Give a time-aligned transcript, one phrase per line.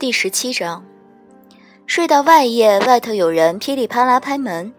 [0.00, 0.82] 第十七章，
[1.86, 4.72] 睡到外夜，外头有人噼里啪啦拍门。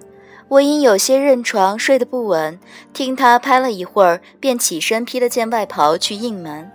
[0.47, 2.59] 我因有些认床，睡得不稳，
[2.91, 6.71] 听他拍了一会儿，便起身披了件外袍去应门。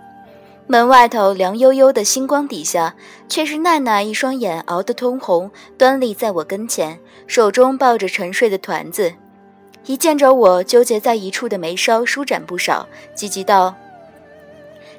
[0.65, 2.95] 门外头凉悠悠的星光底下，
[3.27, 9.11] 却是奈奈一双眼熬得通红，端立在我跟前，手中抱着沉睡的团子。
[9.87, 13.75] 一见着我，纠结在一处的眉梢舒展不少，急急道。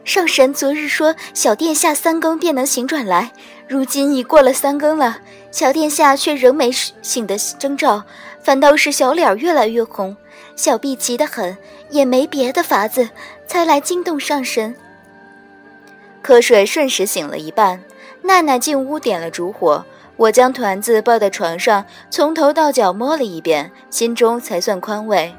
[0.05, 3.31] 上神昨日说小殿下三更便能醒转来，
[3.69, 5.19] 如今已过了三更了，
[5.51, 8.03] 小殿下却仍没醒的征兆，
[8.43, 10.17] 反倒是小脸越来越红。
[10.57, 11.57] 小婢急得很，
[11.91, 13.11] 也没别的法子，
[13.47, 14.75] 才来惊动上神。
[16.25, 17.83] 瞌睡瞬时醒了一半，
[18.23, 19.85] 奈奈进屋点了烛火，
[20.17, 25.35] 我将团子抱在床上，从头到脚摸了一遍，心中才算宽慰。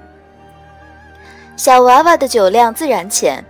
[1.57, 3.43] 小娃娃的酒量自然浅。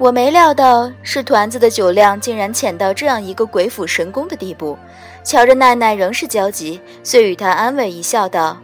[0.00, 4.78] 我没料到是团子的酒量竟然浅到这样一个鬼斧神工的地步。
[5.22, 8.56] 瞧着奈奈仍是焦急，遂与她安慰一笑道：“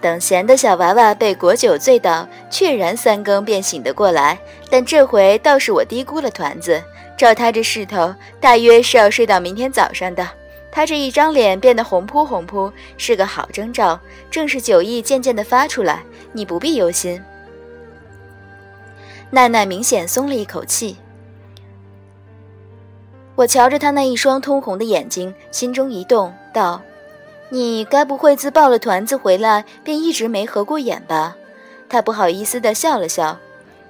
[0.00, 4.38] 等闲的小娃娃被果酒醉倒，确然三更便醒得过来。
[4.70, 6.80] 但这回倒是我低估了团子，
[7.16, 10.24] 照他这势头，大约是要睡到明天早上的。
[10.70, 13.98] 他这一张脸变得红扑红扑，是个好征兆，
[14.30, 16.04] 正是酒意渐渐的发出来。
[16.30, 17.20] 你不必忧心。”
[19.34, 20.98] 奈奈明显松了一口气。
[23.34, 26.82] 我瞧着她那一双通红的眼睛，心中一动，道
[27.48, 31.34] ：“你该不会自抱了团子回来，便一直没合过眼吧？”
[31.88, 33.38] 她不好意思地笑了笑。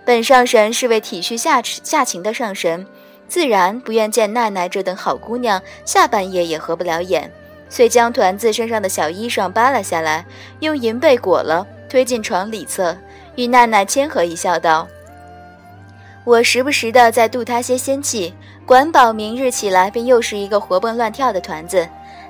[0.04, 2.86] 本上神是位体恤下下情的上神，
[3.26, 7.28] 自然不愿见奈奈这等好姑娘下半夜也合不了眼，
[7.68, 10.24] 遂将团子身上的小衣裳扒了下来，
[10.60, 12.96] 用银被裹了，推进床里侧，
[13.34, 14.86] 与奈奈谦和一笑，道。
[16.24, 18.32] 我时不时的在渡他些仙气，
[18.64, 21.88] 管保明日起来便又是一个活蹦乱跳的团子。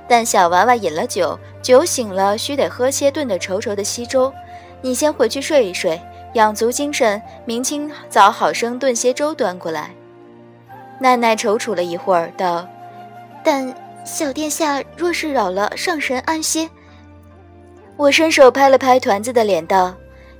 [0.08, 4.32] 但小娃娃饮了酒，酒醒了，须得喝些炖得稠稠的稀粥。
[4.81, 6.00] 你先回去睡一睡，
[6.32, 9.91] 养足精神，明清早好生炖些粥端过来。
[10.98, 12.66] 奈奈踌躇了一会儿，道
[13.44, 13.72] ：“但
[14.04, 16.69] 小殿下若是扰了上神安歇。”
[17.97, 19.94] 我伸手拍了拍团子的脸，道。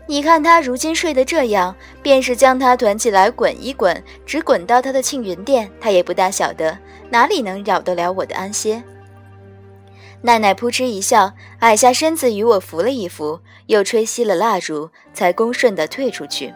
[0.07, 6.77] 你看他如今睡得这样，便是将他团起来滚一滚，只滚到他的庆云殿，他也不大晓得
[7.09, 8.83] 哪里能扰得了我的安歇。
[10.21, 16.53] 奈奈扑哧一笑，矮下身子与我扶了一扶，又吹熄了蜡烛，才恭顺地退出去。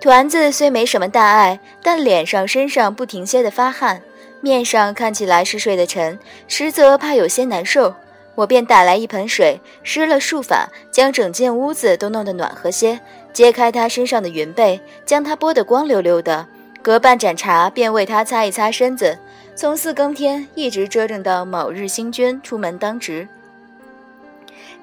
[0.00, 4.02] 团子虽没什么大碍，但脸上、身上不停歇地发汗，
[4.40, 7.94] 面上看起来是睡得沉，实则怕有些难受。
[8.38, 13.00] 我便打来一盆水，施了术法，将整间屋子都弄得暖和些。
[13.32, 16.46] 揭开他身上的云被，将他剥得光溜溜的。
[16.80, 19.18] 隔半盏茶，便为他擦一擦身子。
[19.56, 23.26] 从四更天一直折腾到某日星君出门当值。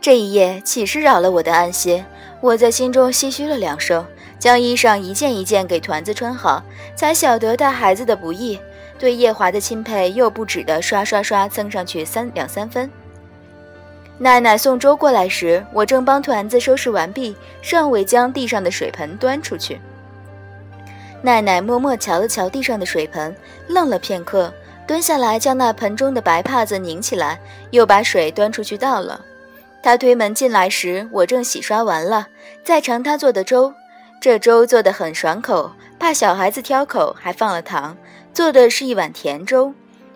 [0.02, 2.04] 这一夜岂是扰了我的安歇？
[2.42, 4.06] 我在心中唏嘘了两声，
[4.38, 6.62] 将衣裳一件一件给团子穿好，
[6.94, 8.60] 才晓得带孩子的不易。
[9.00, 12.92] 对夜华的钦佩又不止的刷刷刷蹭上去三两三分。
[14.18, 19.80] 奈奈送粥过来时，我正帮团子收拾完毕，尚未将地上的水盆端出去。
[21.22, 23.36] 奈奈默默瞧了瞧地上的水盆，
[23.68, 24.54] 愣了片刻，
[24.88, 27.40] 蹲下来将那盆中的白帕子拧起来，
[27.72, 29.20] 又把水端出去倒了。
[29.84, 32.28] 她推门进来时，我正洗刷完了，
[32.64, 33.74] 在盛她做的粥。
[34.22, 37.98] 这粥做得很爽口，怕小孩子挑口，还放了糖，
[38.34, 39.74] 做的是一碗甜粥。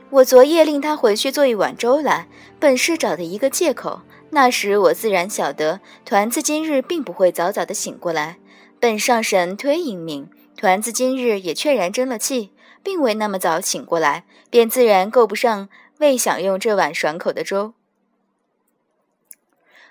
[0.10, 2.26] 我昨夜令他回去做一碗粥来，
[2.60, 4.02] 本是找的一个借口。
[4.32, 8.38] 那时我自然晓得，团子今日并不会早早的醒过来。
[8.80, 12.52] 本上神推英明，团子今日也确然争了气，
[12.84, 15.68] 并未那么早醒过来，便自然够不上
[15.98, 17.74] 未享用这碗爽口的粥。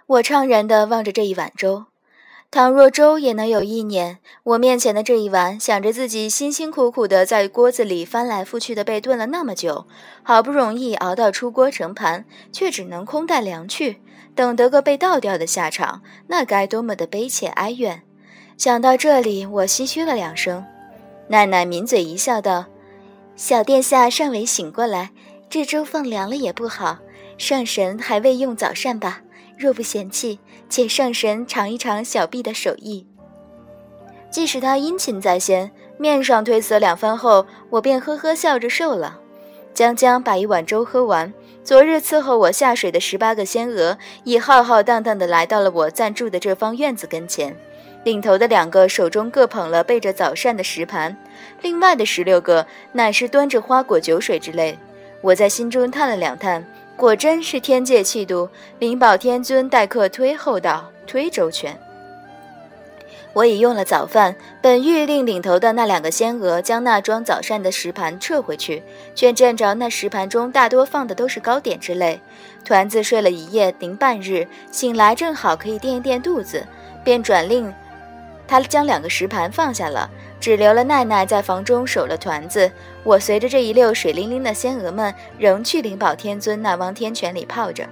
[0.07, 1.87] 我怅然的望着这一碗粥。
[2.51, 9.87] 倘若粥也能有意念，我面前的这一碗，想着自己辛辛苦苦的在锅子里翻来覆去的被炖了那么久，
[10.23, 14.01] 好不容易熬到出锅盛盘，却只能空带凉去，
[14.35, 18.03] 等得个被倒掉的下场，那该多么的悲切哀怨！
[18.57, 20.65] 想到这里，我唏嘘了两声。
[21.29, 22.65] 奈奈抿嘴一笑，道
[23.37, 25.11] ：“小殿下尚未醒过来，
[25.51, 26.97] 这粥放凉了也不好，
[27.37, 29.21] 上神还未用早膳吧？
[29.59, 33.07] 若不嫌弃。”且上神尝一尝小婢的手艺。
[34.31, 39.21] 即使他殷勤在先，面上推辞两番后，我便呵呵笑着受了。
[39.73, 41.33] 将将把一碗粥喝完，
[41.63, 47.57] 昨日伺候我下水的十八个仙娥已浩浩荡荡地来到了我暂住的这方院子跟前。
[48.05, 51.17] 领头的两个手中各捧了备着早膳的食盘，
[51.63, 54.77] 另外的十六个乃是端着花果酒水之类。
[55.21, 56.65] 我在心中叹了两叹，
[56.99, 58.51] 果真是天界气度。
[58.81, 61.79] 灵宝天尊待客推厚道，推周全。
[63.33, 68.83] 我已用了早饭，本欲令领头的那两个仙娥将那装早膳的石盘撤回去，
[69.15, 72.21] 却见着那石盘中大多放的都是糕点之类。
[72.65, 76.67] 团子睡了一夜零半日，醒来正好可以垫一垫肚子，
[77.05, 77.73] 便转令
[78.49, 80.11] 他将两个石盘放下了，
[80.41, 82.71] 只留了奈奈在房中守了团子。
[83.05, 87.87] 我随着这一溜水灵灵的仙娥们，仍去灵宝天尊那汪天泉里泡着。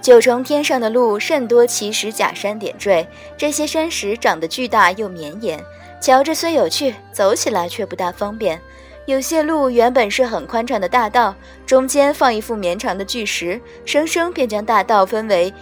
[0.00, 3.08] 九重天上的路甚多奇石假山点缀，
[3.38, 5.58] 这些山石长得巨大又绵延，
[5.98, 8.60] 瞧着虽有趣，走起来却不大方便。
[9.06, 11.34] 有些路原本是很宽敞的大道，
[11.66, 15.52] 中间放一副绵长的巨石，生生便将大道分为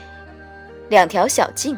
[0.89, 1.77] 两条小径。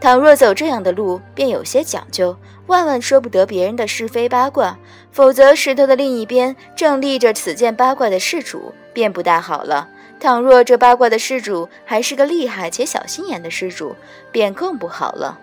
[0.00, 4.78] 倘若走这样的路，便有些讲究，万万说不得别人的是非八卦，
[5.12, 9.88] 否则石头的另一边正立着此件八卦的事主，便不大好了。
[10.18, 13.94] 倘若这八卦的施主还是个厉害且小心眼的施主，
[14.32, 15.38] 便更不好了。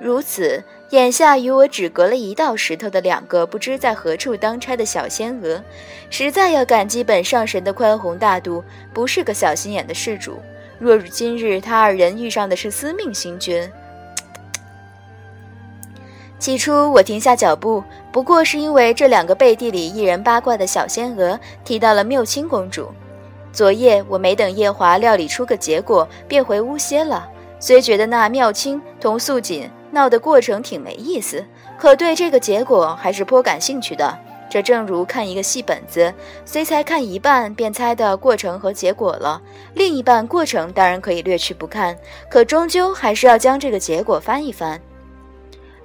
[0.00, 5.62] 如此，眼下与我只隔了一道石头的两个不知在何处当差的小仙娥，
[6.10, 10.40] 实在要感激本上神的宽宏大度，不是个小心眼的施主。
[10.78, 13.70] 若如今日他二人遇上的是司命星君，
[16.38, 22.88] 起初我停下脚步，不过是因为这两个背地里一人八卦的小仙娥提到了缪清公主。
[23.52, 27.26] 昨夜我没等夜华料理出个结果，便回屋歇了。
[27.58, 31.42] 虽觉得那妙清同素锦闹的过程挺没意思，
[31.78, 34.18] 可对这个结果还是颇感兴趣的。
[34.50, 36.12] 这正如看一个戏本子，
[36.44, 39.40] 虽才看一半便猜的过程和结果了，
[39.72, 41.96] 另一半过程当然可以略去不看，
[42.30, 44.80] 可终究还是要将这个结果翻一翻，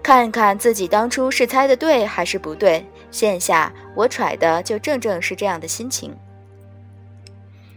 [0.03, 2.85] 看看自己当初是猜的对还是不对。
[3.11, 6.15] 现下我揣的就正正是这样的心情。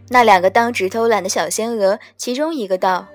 [0.08, 3.06] 那两个当值偷懒的小仙娥，其中一个道：“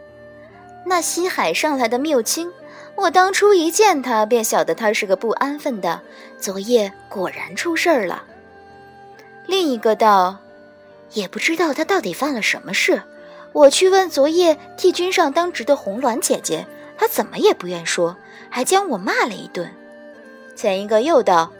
[0.85, 2.51] 那西海上来的缪清，
[2.95, 6.01] 我当初一见他便晓得他是个不安分的，
[6.39, 8.23] 昨夜果然出事儿了。”
[9.47, 10.37] 另一个道
[11.13, 13.01] ：“也不知道他到底犯了什么事，
[13.53, 16.67] 我去问昨夜替君上当值的红鸾姐姐，
[16.99, 18.17] 他怎么也不愿说，
[18.49, 19.71] 还将我骂了一顿。”
[20.55, 21.51] 前一个又道。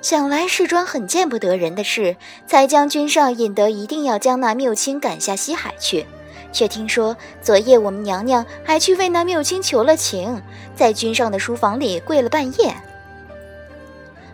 [0.00, 2.14] 想来是桩很见不得人的事，
[2.46, 6.06] 才将君上引得一定要将那缪清赶下西海去。
[6.52, 10.40] 却听说昨夜我们娘娘还去为那缪清求了情，
[10.76, 12.72] 在君上的书房里跪了半夜。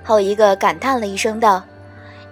[0.03, 1.65] 后一个感叹了一声道：“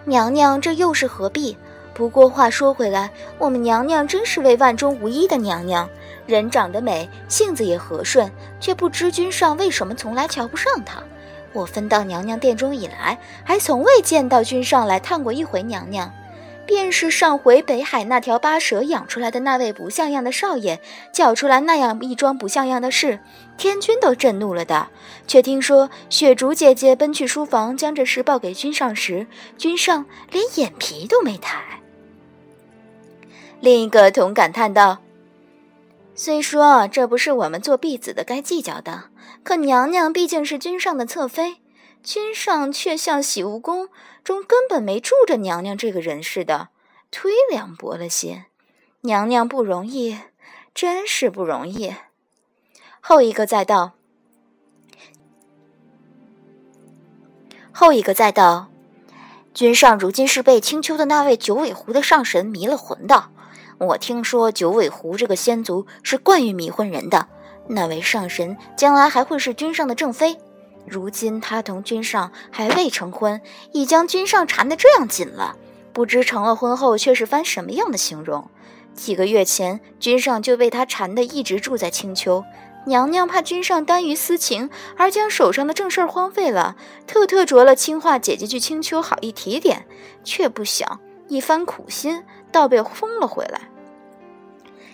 [0.05, 1.57] 娘娘这又是何必？
[1.95, 5.89] 不过话说回来，我们娘娘真是位万中无一的娘娘，
[6.33, 11.03] 人长得美，性子也和顺，却不知君上为什么从来瞧不上她。”
[11.53, 16.11] 我分到娘娘殿中以来，还从未见到君上来探过一回娘娘。
[16.65, 20.81] 便是上回北海那条八蛇养出来的那位不像样的少爷，
[21.13, 23.19] 叫出来那样一桩不像样的事，
[23.59, 24.89] 天君都震怒了的。
[25.27, 29.27] 却听说雪竹姐姐奔去书房将这事报给君上时，
[29.59, 31.61] 君上连眼皮都没抬。
[33.61, 34.99] 另一个同感叹道
[36.15, 39.05] ：“虽说这不是我们做婢子的该计较的。”
[39.45, 41.57] 可娘娘毕竟是君上的侧妃，
[42.05, 43.89] 君上却像洗梧宫
[44.23, 46.69] 中根本没住着娘娘这个人似的，
[47.11, 48.45] 忒凉薄了些。
[49.01, 50.17] 娘娘不容易，
[50.73, 51.93] 真是不容易。
[53.01, 53.95] 后一个再道，
[57.73, 58.71] 后一个再道，
[59.53, 63.32] 君上如今是被青丘的那位九尾狐的上神迷了魂的。
[63.83, 67.27] 我听说九尾狐这个仙族是惯于迷昏人的。
[67.67, 70.39] 那位上神将来还会是君上的正妃，
[70.87, 73.41] 如今他同君上还未成婚，
[73.73, 75.57] 已将君上缠得这样紧了，
[75.93, 78.49] 不知成了婚后却是番什么样的形容。
[78.95, 82.45] 几个月前，君上就被他缠得一直住在青丘，
[82.87, 89.87] 娘娘怕君上耽于私情，而将手上的正事儿荒废了，特特着了青化姐姐去青丘好一提点，
[90.23, 92.23] 却不想一番苦心，
[92.53, 93.61] 倒被封了回来。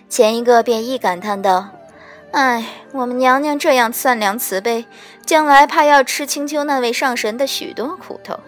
[0.09, 1.69] 前一个便亦感叹道。
[2.31, 4.85] 唉，我们娘娘这样善良慈悲，
[5.25, 8.39] 将来怕要吃青丘那位上神的许多苦头。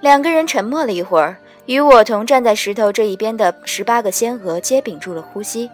[0.00, 1.36] 两个人沉默了一会儿，
[1.66, 5.70] 与我同站在石头这一边的十八个仙娥皆屏住了呼吸，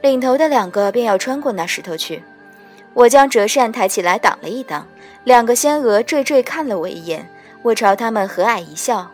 [0.00, 2.22] 领头的两个便要穿过那石头去。
[2.92, 4.86] 我将折扇抬起来挡了一挡，
[5.24, 7.28] 两个仙娥惴惴看了我一眼，
[7.62, 9.10] 我朝他们和蔼一笑。